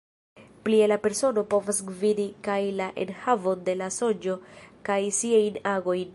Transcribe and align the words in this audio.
Plie 0.67 0.85
la 0.91 0.95
persono 1.03 1.43
povas 1.51 1.81
gvidi 1.89 2.25
kaj 2.47 2.57
la 2.81 2.89
enhavon 3.05 3.63
de 3.69 3.77
la 3.83 3.93
sonĝo 3.99 4.41
kaj 4.91 5.01
siajn 5.21 5.63
agojn. 5.77 6.07